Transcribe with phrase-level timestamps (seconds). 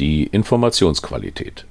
[0.00, 1.66] Die Informationsqualität.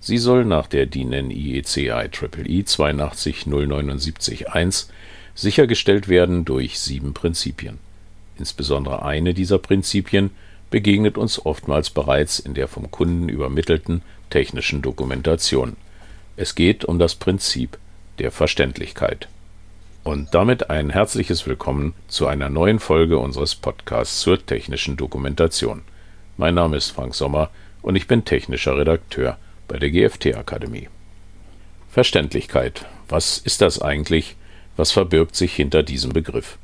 [0.00, 4.88] Sie soll nach der DIN IEC IEEE 82079-1
[5.34, 7.78] sichergestellt werden durch sieben Prinzipien.
[8.38, 10.28] Insbesondere eine dieser Prinzipien
[10.68, 15.78] begegnet uns oftmals bereits in der vom Kunden übermittelten technischen Dokumentation.
[16.36, 17.78] Es geht um das Prinzip
[18.18, 19.26] der Verständlichkeit.
[20.04, 25.80] Und damit ein herzliches Willkommen zu einer neuen Folge unseres Podcasts zur technischen Dokumentation.
[26.36, 27.48] Mein Name ist Frank Sommer
[27.82, 30.88] und ich bin technischer Redakteur bei der GFT Akademie.
[31.90, 32.86] Verständlichkeit.
[33.08, 34.36] Was ist das eigentlich?
[34.76, 36.58] Was verbirgt sich hinter diesem Begriff?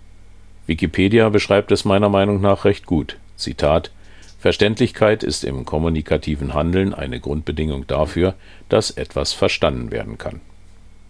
[0.67, 3.17] Wikipedia beschreibt es meiner Meinung nach recht gut.
[3.37, 3.91] Zitat
[4.39, 8.35] Verständlichkeit ist im kommunikativen Handeln eine Grundbedingung dafür,
[8.69, 10.41] dass etwas verstanden werden kann.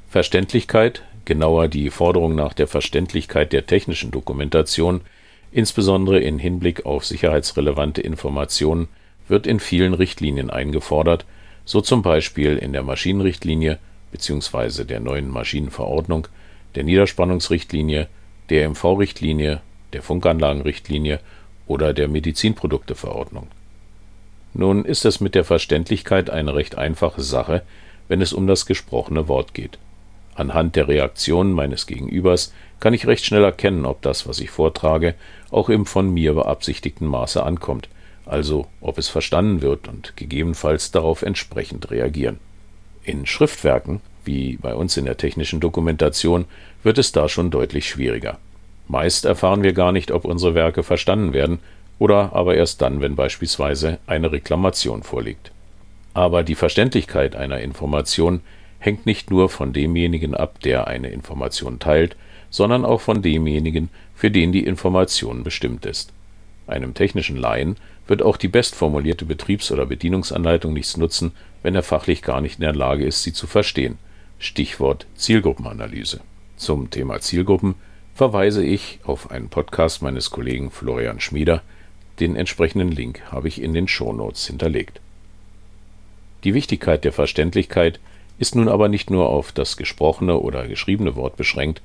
[0.08, 5.02] Verständlichkeit, genauer die Forderung nach der Verständlichkeit der technischen Dokumentation,
[5.52, 8.88] insbesondere in Hinblick auf sicherheitsrelevante Informationen,
[9.28, 11.24] wird in vielen Richtlinien eingefordert,
[11.64, 13.78] so zum Beispiel in der Maschinenrichtlinie
[14.12, 14.84] bzw.
[14.84, 16.28] der neuen Maschinenverordnung,
[16.74, 18.08] der Niederspannungsrichtlinie,
[18.50, 19.60] der MV-Richtlinie,
[19.92, 21.20] der Funkanlagenrichtlinie
[21.66, 23.48] oder der Medizinprodukteverordnung.
[24.54, 27.62] Nun ist es mit der Verständlichkeit eine recht einfache Sache,
[28.08, 29.78] wenn es um das gesprochene Wort geht.
[30.34, 35.14] Anhand der Reaktionen meines Gegenübers kann ich recht schnell erkennen, ob das, was ich vortrage,
[35.50, 37.88] auch im von mir beabsichtigten Maße ankommt,
[38.26, 42.38] also ob es verstanden wird und gegebenenfalls darauf entsprechend reagieren.
[43.04, 46.44] In Schriftwerken, wie bei uns in der technischen Dokumentation,
[46.82, 48.38] wird es da schon deutlich schwieriger.
[48.88, 51.60] Meist erfahren wir gar nicht, ob unsere Werke verstanden werden,
[51.98, 55.50] oder aber erst dann, wenn beispielsweise eine Reklamation vorliegt.
[56.12, 58.40] Aber die Verständlichkeit einer Information
[58.78, 62.16] hängt nicht nur von demjenigen ab, der eine Information teilt,
[62.50, 66.12] sondern auch von demjenigen, für den die Information bestimmt ist.
[66.66, 72.22] Einem technischen Laien wird auch die bestformulierte Betriebs- oder Bedienungsanleitung nichts nutzen, wenn er fachlich
[72.22, 73.98] gar nicht in der Lage ist, sie zu verstehen.
[74.38, 76.20] Stichwort Zielgruppenanalyse.
[76.56, 77.74] Zum Thema Zielgruppen
[78.14, 81.62] verweise ich auf einen Podcast meines Kollegen Florian Schmieder.
[82.20, 85.00] Den entsprechenden Link habe ich in den Shownotes hinterlegt.
[86.44, 88.00] Die Wichtigkeit der Verständlichkeit
[88.38, 91.82] ist nun aber nicht nur auf das gesprochene oder geschriebene Wort beschränkt,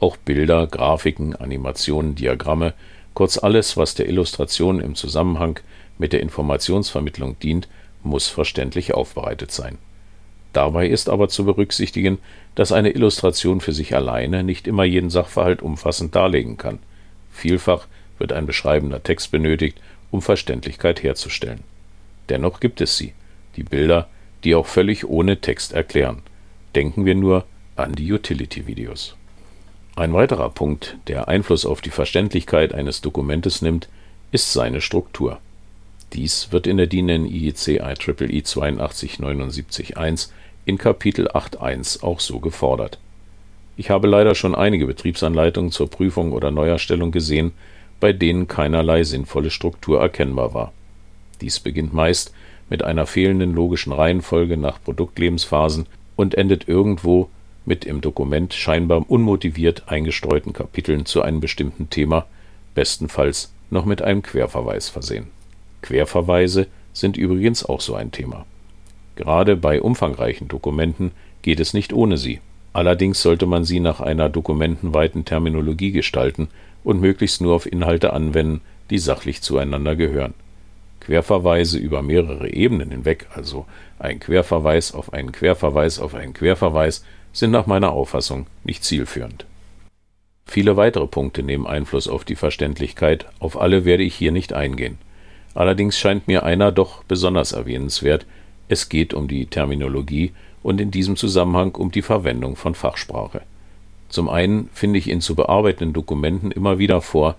[0.00, 2.74] auch Bilder, Grafiken, Animationen, Diagramme,
[3.14, 5.60] kurz alles, was der Illustration im Zusammenhang
[5.98, 7.68] mit der Informationsvermittlung dient,
[8.02, 9.78] muss verständlich aufbereitet sein
[10.54, 12.18] Dabei ist aber zu berücksichtigen,
[12.54, 16.78] dass eine Illustration für sich alleine nicht immer jeden Sachverhalt umfassend darlegen kann.
[17.32, 17.88] Vielfach
[18.18, 19.80] wird ein beschreibender Text benötigt,
[20.12, 21.64] um Verständlichkeit herzustellen.
[22.28, 23.14] Dennoch gibt es sie,
[23.56, 24.08] die Bilder,
[24.44, 26.22] die auch völlig ohne Text erklären.
[26.76, 29.16] Denken wir nur an die Utility-Videos.
[29.96, 33.88] Ein weiterer Punkt, der Einfluss auf die Verständlichkeit eines Dokumentes nimmt,
[34.32, 35.38] ist seine Struktur.
[36.12, 40.30] Dies wird in der DIN IEC IEEE 8279-1
[40.64, 42.98] in Kapitel 8.1 auch so gefordert.
[43.76, 47.52] Ich habe leider schon einige Betriebsanleitungen zur Prüfung oder Neuerstellung gesehen,
[48.00, 50.72] bei denen keinerlei sinnvolle Struktur erkennbar war.
[51.40, 52.34] Dies beginnt meist
[52.68, 57.28] mit einer fehlenden logischen Reihenfolge nach Produktlebensphasen und endet irgendwo
[57.66, 62.26] mit im Dokument scheinbar unmotiviert eingestreuten Kapiteln zu einem bestimmten Thema,
[62.74, 65.28] bestenfalls noch mit einem Querverweis versehen.
[65.82, 68.46] Querverweise sind übrigens auch so ein Thema.
[69.16, 72.40] Gerade bei umfangreichen Dokumenten geht es nicht ohne sie.
[72.72, 76.48] Allerdings sollte man sie nach einer dokumentenweiten Terminologie gestalten
[76.82, 78.60] und möglichst nur auf Inhalte anwenden,
[78.90, 80.34] die sachlich zueinander gehören.
[81.00, 83.66] Querverweise über mehrere Ebenen hinweg, also
[83.98, 87.04] ein Querverweis auf einen Querverweis auf einen Querverweis,
[87.34, 89.44] sind nach meiner Auffassung nicht zielführend.
[90.46, 94.98] Viele weitere Punkte nehmen Einfluss auf die Verständlichkeit, auf alle werde ich hier nicht eingehen.
[95.54, 98.24] Allerdings scheint mir einer doch besonders erwähnenswert,
[98.68, 103.42] es geht um die Terminologie und in diesem Zusammenhang um die Verwendung von Fachsprache.
[104.08, 107.36] Zum einen finde ich in zu bearbeitenden Dokumenten immer wieder vor,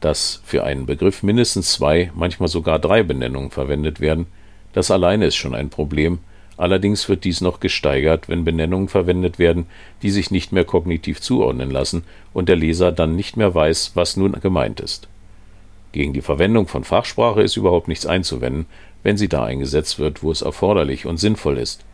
[0.00, 4.26] dass für einen Begriff mindestens zwei, manchmal sogar drei Benennungen verwendet werden.
[4.72, 6.18] Das alleine ist schon ein Problem,
[6.56, 9.66] allerdings wird dies noch gesteigert, wenn Benennungen verwendet werden,
[10.02, 14.16] die sich nicht mehr kognitiv zuordnen lassen und der Leser dann nicht mehr weiß, was
[14.16, 15.08] nun gemeint ist.
[15.92, 18.66] Gegen die Verwendung von Fachsprache ist überhaupt nichts einzuwenden,
[19.02, 21.84] wenn sie da eingesetzt wird, wo es erforderlich und sinnvoll ist,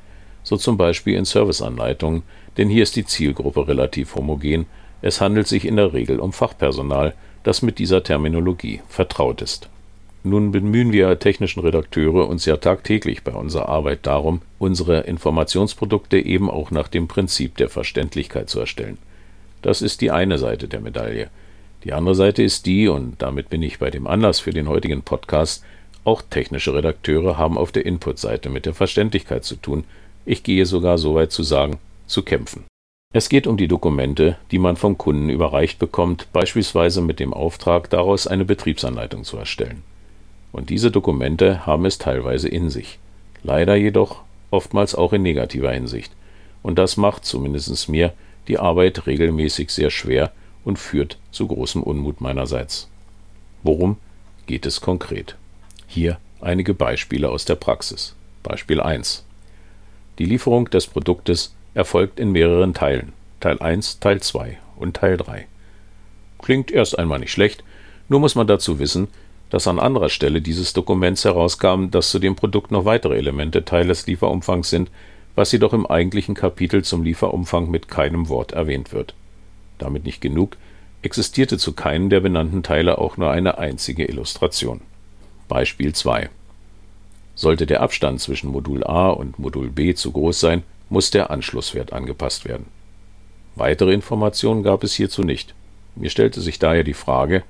[0.43, 2.23] so zum Beispiel in Serviceanleitungen,
[2.56, 4.67] denn hier ist die Zielgruppe relativ homogen,
[5.03, 9.69] es handelt sich in der Regel um Fachpersonal, das mit dieser Terminologie vertraut ist.
[10.25, 16.49] Nun bemühen wir technischen Redakteure uns ja tagtäglich bei unserer Arbeit darum, unsere Informationsprodukte eben
[16.49, 18.99] auch nach dem Prinzip der Verständlichkeit zu erstellen.
[19.63, 21.29] Das ist die eine Seite der Medaille.
[21.83, 25.03] Die andere Seite ist die, und damit bin ich bei dem Anlass für den heutigen
[25.03, 25.65] Podcast,
[26.05, 29.85] Auch technische Redakteure haben auf der Input-Seite mit der Verständlichkeit zu tun.
[30.25, 32.65] Ich gehe sogar so weit zu sagen, zu kämpfen.
[33.15, 37.89] Es geht um die Dokumente, die man vom Kunden überreicht bekommt, beispielsweise mit dem Auftrag,
[37.91, 39.85] daraus eine Betriebsanleitung zu erstellen.
[40.52, 42.99] Und diese Dokumente haben es teilweise in sich.
[43.43, 46.12] Leider jedoch oftmals auch in negativer Hinsicht.
[46.62, 48.12] Und das macht, zumindest mir,
[48.49, 50.32] die Arbeit regelmäßig sehr schwer
[50.64, 52.88] und führt zu großem Unmut meinerseits.
[53.62, 53.96] Worum
[54.46, 55.37] geht es konkret?
[55.87, 58.14] Hier einige Beispiele aus der Praxis.
[58.43, 59.25] Beispiel 1.
[60.19, 63.12] Die Lieferung des Produktes erfolgt in mehreren Teilen.
[63.40, 65.46] Teil 1, Teil 2 und Teil 3.
[66.40, 67.64] Klingt erst einmal nicht schlecht,
[68.08, 69.08] nur muss man dazu wissen,
[69.52, 73.87] dass an anderer Stelle dieses Dokuments herauskam, dass zu dem Produkt noch weitere Elemente Teil
[73.87, 74.90] des Lieferumfangs sind,
[75.34, 79.12] was jedoch im eigentlichen Kapitel zum Lieferumfang mit keinem Wort erwähnt wird.
[79.76, 80.56] Damit nicht genug,
[81.02, 84.81] existierte zu keinem der benannten Teile auch nur eine einzige Illustration.
[85.49, 86.31] Beispiel 2.
[87.34, 91.93] Sollte der Abstand zwischen Modul A und Modul B zu groß sein, muss der Anschlusswert
[91.93, 92.64] angepasst werden.
[93.54, 95.54] Weitere Informationen gab es hierzu nicht.
[95.94, 97.43] Mir stellte sich daher die Frage,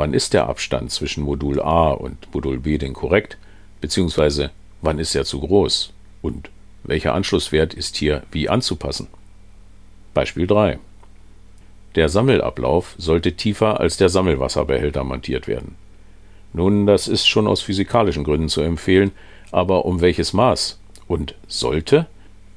[0.00, 3.36] wann ist der Abstand zwischen Modul A und Modul B denn korrekt,
[3.82, 4.50] beziehungsweise
[4.80, 5.92] wann ist er zu groß
[6.22, 6.48] und
[6.84, 9.08] welcher Anschlusswert ist hier wie anzupassen?
[10.14, 10.78] Beispiel 3.
[11.96, 15.74] Der Sammelablauf sollte tiefer als der Sammelwasserbehälter montiert werden.
[16.54, 19.12] Nun, das ist schon aus physikalischen Gründen zu empfehlen,
[19.50, 20.80] aber um welches Maß?
[21.08, 22.06] Und sollte?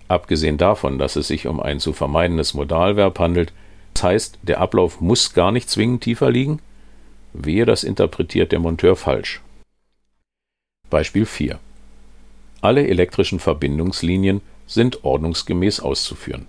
[0.07, 3.51] Abgesehen davon, dass es sich um ein zu vermeidendes Modalverb handelt,
[3.95, 6.61] das heißt, der Ablauf muss gar nicht zwingend tiefer liegen?
[7.33, 9.41] Wehe, das interpretiert der Monteur falsch.
[10.89, 11.59] Beispiel 4.
[12.61, 16.47] Alle elektrischen Verbindungslinien sind ordnungsgemäß auszuführen.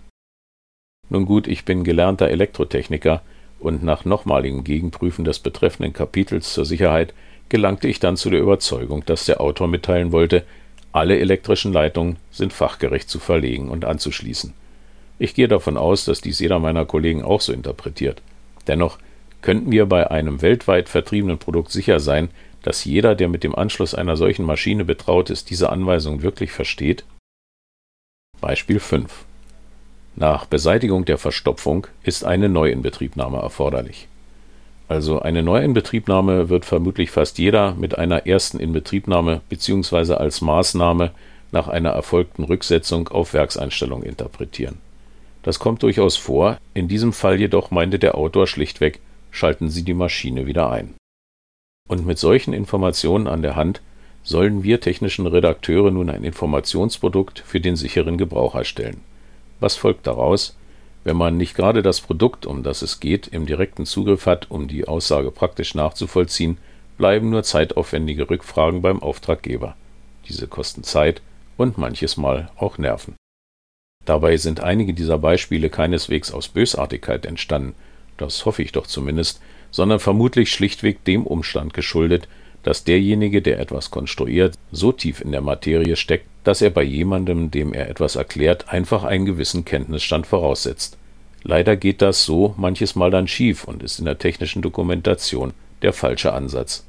[1.09, 3.23] Nun gut, ich bin gelernter Elektrotechniker
[3.59, 7.15] und nach nochmaligem Gegenprüfen des betreffenden Kapitels zur Sicherheit
[7.49, 10.45] gelangte ich dann zu der Überzeugung, dass der Autor mitteilen wollte,
[10.93, 14.53] alle elektrischen Leitungen sind fachgerecht zu verlegen und anzuschließen.
[15.19, 18.23] Ich gehe davon aus, dass dies jeder meiner Kollegen auch so interpretiert.
[18.67, 18.99] Dennoch
[19.45, 22.31] könnten wir bei einem weltweit vertriebenen Produkt sicher sein,
[22.63, 27.05] dass jeder, der mit dem Anschluss einer solchen Maschine betraut ist, diese Anweisung wirklich versteht?
[28.41, 29.13] Beispiel 5.
[30.17, 34.09] Nach Beseitigung der Verstopfung ist eine Neuinbetriebnahme erforderlich.
[34.89, 40.15] Also eine Neuinbetriebnahme wird vermutlich fast jeder mit einer ersten Inbetriebnahme bzw.
[40.15, 41.11] als Maßnahme
[41.53, 44.79] nach einer erfolgten Rücksetzung auf Werkseinstellung interpretieren.
[45.43, 49.01] Das kommt durchaus vor, in diesem Fall jedoch meinte der Autor schlichtweg,
[49.35, 50.95] schalten Sie die Maschine wieder ein.
[51.89, 53.83] Und mit solchen Informationen an der Hand
[54.23, 59.01] sollen wir technischen Redakteure nun ein Informationsprodukt für den sicheren Gebrauch erstellen.
[59.61, 60.57] Was folgt daraus?
[61.03, 64.69] Wenn man nicht gerade das Produkt, um das es geht, im direkten Zugriff hat, um
[64.69, 66.57] die Aussage praktisch nachzuvollziehen,
[66.97, 69.77] bleiben nur zeitaufwendige Rückfragen beim Auftraggeber.
[70.29, 71.21] Diese kosten Zeit
[71.59, 73.17] und manches Mal auch Nerven.
[74.07, 77.75] Dabei sind einige dieser Beispiele keineswegs aus Bösartigkeit entstanden,
[78.17, 79.41] das hoffe ich doch zumindest,
[79.71, 82.29] sondern vermutlich schlichtweg dem Umstand geschuldet,
[82.63, 87.51] dass derjenige, der etwas konstruiert, so tief in der Materie steckt, dass er bei jemandem,
[87.51, 90.97] dem er etwas erklärt, einfach einen gewissen Kenntnisstand voraussetzt.
[91.43, 95.53] Leider geht das so manches Mal dann schief und ist in der technischen Dokumentation
[95.83, 96.87] der falsche Ansatz.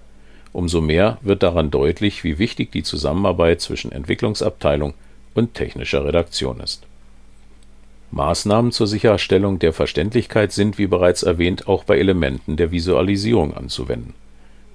[0.53, 4.93] Umso mehr wird daran deutlich, wie wichtig die Zusammenarbeit zwischen Entwicklungsabteilung
[5.33, 6.83] und technischer Redaktion ist.
[8.11, 14.13] Maßnahmen zur Sicherstellung der Verständlichkeit sind, wie bereits erwähnt, auch bei Elementen der Visualisierung anzuwenden.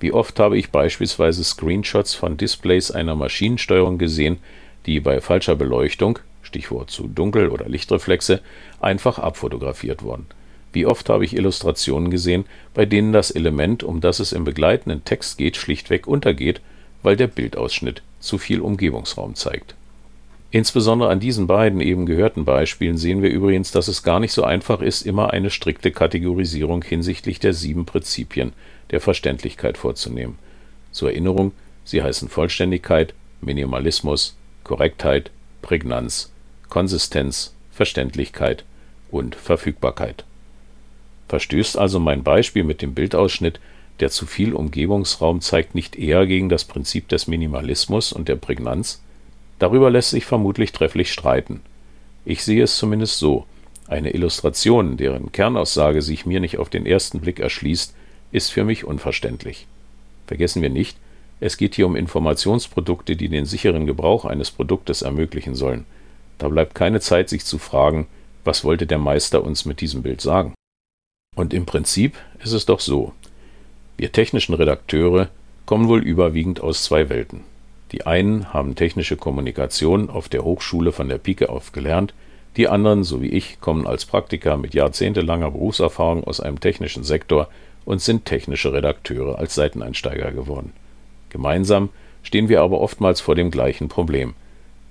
[0.01, 4.39] Wie oft habe ich beispielsweise Screenshots von Displays einer Maschinensteuerung gesehen,
[4.87, 8.41] die bei falscher Beleuchtung Stichwort zu Dunkel- oder Lichtreflexe
[8.81, 10.27] einfach abfotografiert wurden.
[10.73, 12.45] Wie oft habe ich Illustrationen gesehen,
[12.75, 16.61] bei denen das Element, um das es im begleitenden Text geht, schlichtweg untergeht,
[17.03, 19.75] weil der Bildausschnitt zu viel Umgebungsraum zeigt
[20.53, 24.43] Insbesondere an diesen beiden eben gehörten Beispielen sehen wir übrigens, dass es gar nicht so
[24.43, 28.53] einfach ist, immer eine strikte Kategorisierung hinsichtlich der sieben Prinzipien
[28.91, 30.39] der Verständlichkeit vorzunehmen.
[30.91, 31.53] Zur Erinnerung,
[31.85, 35.31] sie heißen Vollständigkeit, Minimalismus, Korrektheit,
[35.63, 36.33] Prägnanz,
[36.69, 38.65] Konsistenz, Verständlichkeit
[39.11, 40.25] und Verfügbarkeit.
[41.29, 43.61] Verstößt also mein Beispiel mit dem Bildausschnitt,
[44.01, 49.01] der zu viel Umgebungsraum zeigt, nicht eher gegen das Prinzip des Minimalismus und der Prägnanz?
[49.61, 51.61] Darüber lässt sich vermutlich trefflich streiten.
[52.25, 53.47] Ich sehe es zumindest so:
[53.87, 57.95] Eine Illustration, deren Kernaussage sich mir nicht auf den ersten Blick erschließt,
[58.33, 59.69] ist für mich unverständlich.
[60.27, 60.97] Vergessen wir nicht,
[61.41, 65.85] es geht hier um Informationsprodukte, die den sicheren Gebrauch eines Produktes ermöglichen sollen.
[66.39, 68.07] Da bleibt keine Zeit, sich zu fragen,
[68.45, 70.55] was wollte der Meister uns mit diesem Bild sagen?
[71.37, 73.13] Und im Prinzip ist es doch so.
[73.99, 75.29] Wir technischen Redakteure
[75.67, 77.45] kommen wohl überwiegend aus zwei Welten.
[77.93, 82.15] Die einen haben technische Kommunikation auf der Hochschule von der Pike auf gelernt,
[82.57, 87.49] die anderen, so wie ich, kommen als Praktiker mit jahrzehntelanger Berufserfahrung aus einem technischen Sektor
[87.85, 90.73] und sind technische Redakteure als Seiteneinsteiger geworden.
[91.31, 91.91] Gemeinsam
[92.23, 94.35] stehen wir aber oftmals vor dem gleichen Problem.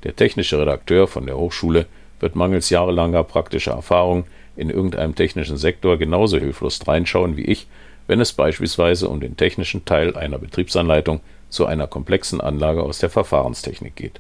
[0.03, 1.86] Der technische Redakteur von der Hochschule
[2.20, 4.25] wird mangels jahrelanger praktischer Erfahrung
[4.56, 7.68] in irgendeinem technischen Sektor genauso hilflos reinschauen wie ich,
[8.08, 13.10] wenn es beispielsweise um den technischen Teil einer Betriebsanleitung zu einer komplexen Anlage aus der
[13.10, 14.20] Verfahrenstechnik geht.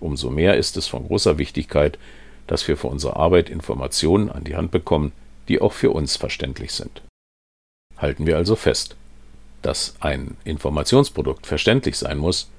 [0.00, 1.98] Umso mehr ist es von großer Wichtigkeit,
[2.46, 5.12] dass wir für unsere Arbeit Informationen an die Hand bekommen,
[5.48, 7.02] die auch für uns verständlich sind.
[7.98, 8.96] Halten wir also fest.
[9.62, 12.50] Dass ein Informationsprodukt verständlich sein muss,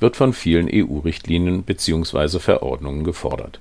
[0.00, 2.38] wird von vielen EU-Richtlinien bzw.
[2.38, 3.60] Verordnungen gefordert.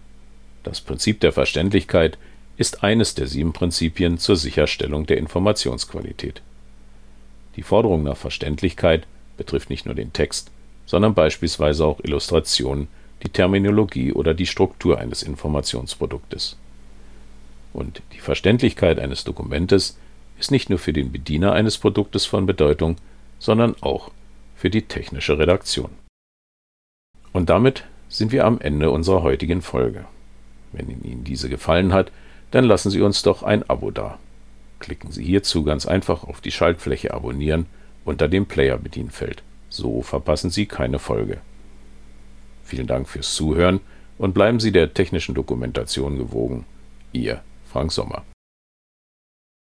[0.63, 2.17] Das Prinzip der Verständlichkeit
[2.57, 6.41] ist eines der sieben Prinzipien zur Sicherstellung der Informationsqualität.
[7.57, 9.05] Die Forderung nach Verständlichkeit
[9.37, 10.51] betrifft nicht nur den Text,
[10.85, 12.87] sondern beispielsweise auch Illustrationen,
[13.23, 16.57] die Terminologie oder die Struktur eines Informationsproduktes.
[17.73, 19.97] Und die Verständlichkeit eines Dokumentes
[20.39, 22.97] ist nicht nur für den Bediener eines Produktes von Bedeutung,
[23.39, 24.11] sondern auch
[24.55, 25.89] für die technische Redaktion.
[27.33, 30.05] Und damit sind wir am Ende unserer heutigen Folge.
[30.71, 32.11] Wenn Ihnen diese gefallen hat,
[32.51, 34.19] dann lassen Sie uns doch ein Abo da.
[34.79, 37.65] Klicken Sie hierzu ganz einfach auf die Schaltfläche Abonnieren
[38.05, 39.43] unter dem Player-Bedienfeld.
[39.69, 41.39] So verpassen Sie keine Folge.
[42.63, 43.81] Vielen Dank fürs Zuhören
[44.17, 46.65] und bleiben Sie der technischen Dokumentation gewogen.
[47.11, 48.23] Ihr Frank Sommer.